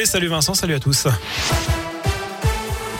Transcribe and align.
Et 0.00 0.06
salut 0.06 0.28
Vincent, 0.28 0.54
salut 0.54 0.74
à 0.74 0.78
tous. 0.78 1.08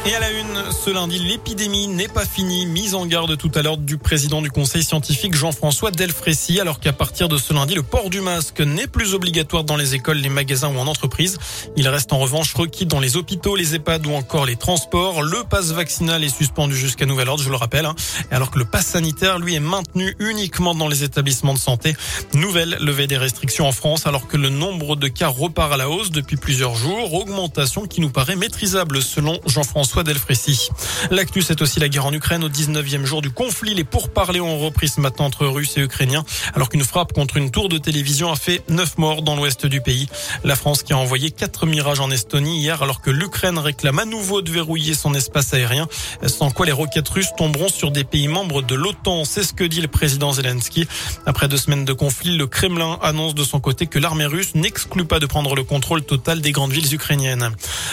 Et 0.07 0.15
à 0.15 0.21
la 0.21 0.31
une, 0.31 0.73
ce 0.73 0.91
lundi, 0.91 1.19
l'épidémie 1.19 1.89
n'est 1.89 2.09
pas 2.09 2.25
finie. 2.25 2.67
Mise 2.67 2.95
en 2.95 3.05
garde 3.05 3.37
tout 3.37 3.51
à 3.55 3.63
l'heure 3.63 3.77
du 3.77 3.99
président 3.99 4.41
du 4.41 4.51
conseil 4.51 4.83
scientifique 4.83 5.35
Jean-François 5.35 5.91
Delfrécy, 5.91 6.61
alors 6.61 6.81
qu'à 6.81 6.93
partir 6.93 7.29
de 7.29 7.37
ce 7.37 7.53
lundi, 7.53 7.75
le 7.75 7.83
port 7.83 8.09
du 8.09 8.21
masque 8.21 8.61
n'est 8.61 8.87
plus 8.87 9.15
obligatoire 9.15 9.65
dans 9.65 9.77
les 9.77 9.95
écoles, 9.95 10.19
les 10.19 10.29
magasins 10.29 10.69
ou 10.69 10.79
en 10.79 10.87
entreprise. 10.87 11.39
Il 11.77 11.89
reste 11.89 12.13
en 12.13 12.19
revanche 12.19 12.55
requis 12.55 12.87
dans 12.87 13.01
les 13.01 13.17
hôpitaux, 13.17 13.57
les 13.57 13.75
EHPAD 13.75 14.07
ou 14.07 14.13
encore 14.13 14.47
les 14.47 14.57
transports. 14.57 15.23
Le 15.23 15.43
passe 15.45 15.73
vaccinal 15.73 16.25
est 16.25 16.35
suspendu 16.35 16.77
jusqu'à 16.77 17.05
nouvel 17.05 17.29
ordre, 17.29 17.43
je 17.43 17.51
le 17.51 17.57
rappelle. 17.57 17.85
Hein. 17.85 17.97
Alors 18.31 18.51
que 18.51 18.59
le 18.59 18.65
passe 18.65 18.87
sanitaire, 18.87 19.39
lui, 19.39 19.57
est 19.57 19.61
maintenu 19.61 20.17
uniquement 20.21 20.75
dans 20.75 20.89
les 20.89 21.03
établissements 21.03 21.55
de 21.55 21.59
santé. 21.59 21.95
Nouvelle 22.35 22.79
levée 22.81 23.09
des 23.09 23.19
restrictions 23.19 23.67
en 23.67 23.73
France, 23.73 24.07
alors 24.07 24.27
que 24.29 24.37
le 24.37 24.49
nombre 24.49 24.97
de 24.97 25.09
cas 25.09 25.29
repart 25.29 25.73
à 25.73 25.77
la 25.77 25.91
hausse 25.91 26.13
depuis 26.13 26.37
plusieurs 26.37 26.77
jours. 26.77 27.13
Augmentation 27.15 27.87
qui 27.87 28.01
nous 28.01 28.11
paraît 28.11 28.37
maîtrisable 28.37 29.03
selon 29.03 29.39
Jean-François 29.45 29.88
Delfrécy. 29.97 30.69
L'actu, 31.11 31.43
c'est 31.43 31.63
aussi 31.63 31.81
la 31.81 31.89
guerre 31.89 32.07
en 32.07 32.13
Ukraine 32.13 32.45
au 32.45 32.49
19e 32.49 33.05
jour 33.05 33.23
du 33.23 33.31
conflit. 33.31 33.75
Les 33.75 33.85
pourparlers 33.85 34.41
ont 34.41 34.59
repris 34.59 34.89
ce 34.89 35.01
matin 35.01 35.25
entre 35.25 35.47
Russes 35.47 35.77
et 35.77 35.81
Ukrainiens, 35.81 36.25
alors 36.55 36.69
qu'une 36.69 36.85
frappe 36.85 37.13
contre 37.13 37.37
une 37.37 37.51
tour 37.51 37.69
de 37.69 37.79
télévision 37.79 38.31
a 38.31 38.37
fait 38.37 38.63
neuf 38.69 38.99
morts 38.99 39.23
dans 39.23 39.35
l'ouest 39.35 39.67
du 39.67 39.81
pays. 39.81 40.09
La 40.45 40.57
France 40.57 40.83
qui 40.83 40.93
a 40.93 40.99
envoyé 40.99 41.31
quatre 41.31 41.67
mirages 41.67 42.01
en 42.01 42.11
Estonie 42.11 42.61
hier, 42.61 42.83
alors 42.83 43.01
que 43.01 43.11
l'Ukraine 43.11 43.59
réclame 43.59 43.99
à 43.99 44.05
nouveau 44.05 44.43
de 44.43 44.51
verrouiller 44.51 44.95
son 44.95 45.15
espace 45.15 45.55
aérien, 45.55 45.89
sans 46.27 46.51
quoi 46.51 46.67
les 46.67 46.73
roquettes 46.73 47.09
russes 47.09 47.33
tomberont 47.37 47.69
sur 47.69 47.91
des 47.91 48.05
pays 48.05 48.29
membres 48.29 48.63
de 48.63 48.75
l'OTAN. 48.75 49.25
C'est 49.25 49.43
ce 49.43 49.53
que 49.53 49.65
dit 49.65 49.81
le 49.81 49.89
président 49.89 50.33
Zelensky. 50.33 50.87
Après 51.27 51.49
deux 51.49 51.57
semaines 51.57 51.85
de 51.85 51.93
conflit, 51.93 52.37
le 52.37 52.47
Kremlin 52.47 52.99
annonce 53.03 53.35
de 53.35 53.45
son 53.45 53.61
côté 53.61 53.87
que 53.87 53.99
l'armée 53.99 54.27
russe 54.27 54.55
n'exclut 54.55 55.05
pas 55.05 55.19
de 55.19 55.27
prendre 55.27 55.55
le 55.55 55.65
contrôle 55.65 56.03
total 56.03 56.41
des 56.41 56.53
grandes 56.53 56.73
villes 56.73 56.95
ukrainiennes. 56.95 57.51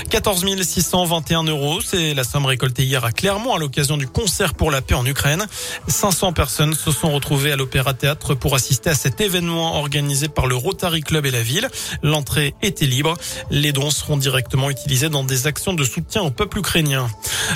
14 0.10 0.46
621 0.62 1.44
euros, 1.44 1.82
c'est 1.86 2.14
la 2.14 2.24
somme 2.24 2.46
récoltée 2.46 2.84
hier 2.84 3.06
à 3.06 3.12
Clermont 3.12 3.54
à 3.54 3.60
l'occasion 3.60 3.98
du 3.98 4.08
concert 4.08 4.56
pour 4.56 4.72
la 4.72 4.82
paix 4.82 4.96
en 4.96 5.06
Ukraine. 5.06 5.46
500 5.88 6.34
personnes 6.34 6.74
se 6.74 6.92
sont 6.92 7.12
retrouvées 7.12 7.52
à 7.52 7.56
l'Opéra 7.56 7.94
Théâtre 7.94 8.34
pour 8.34 8.56
assister 8.56 8.90
à 8.90 8.96
cet 8.96 9.22
événement 9.22 9.78
organisé 9.78 10.28
par 10.28 10.48
le 10.48 10.56
Rotary 10.56 11.02
Club 11.02 11.26
et 11.26 11.32
la 11.32 11.44
ville. 11.44 11.70
L'entrée 12.02 12.56
était 12.62 12.88
libre. 12.88 13.16
Les 13.52 13.72
dons 13.72 13.92
seront 13.92 14.18
directement 14.18 14.70
utilisés 14.70 15.10
dans 15.10 15.24
des 15.24 15.48
actions 15.48 15.74
de 15.74 15.84
soutien 15.84 16.24
au 16.24 16.32
peuple 16.32 16.60
ukrainien. 16.60 17.08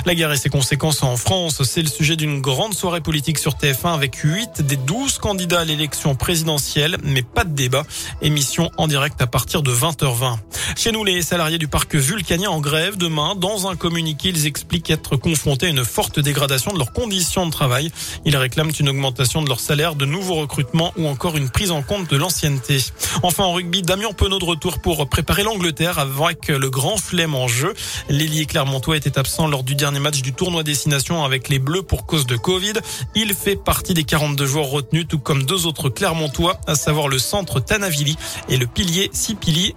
La 0.06 0.14
guerre 0.14 0.32
et 0.32 0.36
ses 0.36 0.48
conséquences 0.48 1.02
en 1.02 1.16
France, 1.16 1.62
c'est 1.64 1.82
le 1.82 1.88
sujet 1.88 2.16
d'une 2.16 2.40
grande 2.40 2.74
soirée 2.74 3.00
politique 3.00 3.38
sur 3.38 3.54
TF1 3.54 3.94
avec 3.94 4.14
8 4.16 4.62
des 4.62 4.76
12 4.76 5.18
candidats 5.18 5.60
à 5.60 5.64
l'élection 5.64 6.14
présidentielle, 6.14 6.98
mais 7.02 7.22
pas 7.22 7.44
de 7.44 7.54
débat. 7.54 7.84
Émission 8.22 8.70
en 8.76 8.86
direct 8.86 9.20
à 9.20 9.26
partir 9.26 9.62
de 9.62 9.72
20h20. 9.72 10.36
Chez 10.76 10.92
nous, 10.92 11.04
les 11.04 11.20
salariés 11.22 11.58
du 11.58 11.68
parc 11.68 11.94
vulcanien 11.94 12.48
en 12.48 12.60
grève 12.60 12.96
demain. 12.96 13.34
Dans 13.34 13.68
un 13.68 13.76
communiqué, 13.76 14.28
ils 14.28 14.46
expliquent 14.46 14.90
être 14.90 15.16
confrontés 15.16 15.66
à 15.66 15.68
une 15.68 15.84
forte 15.84 16.20
dégradation 16.20 16.72
de 16.72 16.78
leurs 16.78 16.92
conditions 16.92 17.44
de 17.46 17.50
travail. 17.50 17.90
Ils 18.24 18.36
réclament 18.36 18.70
une 18.78 18.88
augmentation 18.88 19.42
de 19.42 19.48
leur 19.48 19.60
salaire, 19.60 19.94
de 19.94 20.06
nouveaux 20.06 20.36
recrutements 20.36 20.92
ou 20.96 21.06
encore 21.06 21.36
une 21.36 21.50
prise 21.50 21.70
en 21.70 21.82
compte 21.82 22.08
de 22.08 22.16
l'ancienneté. 22.16 22.78
Enfin, 23.22 23.44
en 23.44 23.52
rugby, 23.52 23.82
Damien 23.82 24.12
Penaud 24.12 24.38
de 24.38 24.44
retour 24.44 24.80
pour 24.80 25.08
préparer 25.08 25.42
l'Angleterre 25.42 25.98
avec 25.98 26.48
le 26.48 26.70
grand 26.70 26.96
flemme 26.96 27.34
en 27.34 27.48
jeu. 27.48 27.74
L'ailier 28.08 28.46
Clermontois 28.46 28.96
était 28.96 29.18
absent 29.18 29.48
lors 29.48 29.64
du 29.64 29.74
dernier 29.74 30.00
match 30.00 30.22
du 30.22 30.32
tournoi 30.32 30.62
destination 30.62 31.24
avec 31.24 31.48
les 31.48 31.58
Bleus 31.58 31.82
pour 31.82 32.06
cause 32.06 32.26
de 32.26 32.36
Covid. 32.36 32.74
Il 33.14 33.34
fait 33.34 33.56
partie 33.56 33.94
des 33.94 34.04
42 34.04 34.46
joueurs 34.46 34.66
retenus, 34.66 35.06
tout 35.08 35.18
comme 35.18 35.44
deux 35.44 35.66
autres 35.66 35.88
Clermontois, 35.88 36.60
à 36.66 36.74
savoir 36.74 37.08
le 37.08 37.18
centre 37.18 37.60
Tanavili 37.60 38.16
et 38.48 38.56
le 38.56 38.66
pilier 38.66 39.10
Sipili 39.12 39.74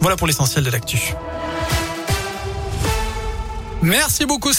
Voilà 0.00 0.16
pour 0.16 0.26
l'essentiel 0.26 0.64
de 0.64 0.70
l'actu. 0.70 1.14
Merci 3.82 4.26
beaucoup. 4.26 4.50